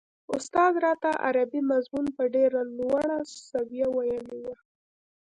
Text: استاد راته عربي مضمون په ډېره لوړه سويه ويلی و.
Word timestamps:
استاد 0.35 0.73
راته 0.85 1.11
عربي 1.25 1.61
مضمون 1.71 2.05
په 2.15 2.23
ډېره 2.35 2.61
لوړه 2.77 3.17
سويه 3.49 3.87
ويلی 3.97 4.39
و. 4.45 4.47